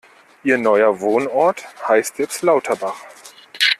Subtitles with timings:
[0.43, 2.99] Ihr neuer Wohnort heißt jetzt Lauterbach.